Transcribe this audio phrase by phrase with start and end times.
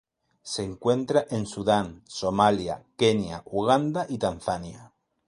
[0.41, 4.93] Se encuentra en Sudán Somalia, Kenia, Uganda y Tanzania.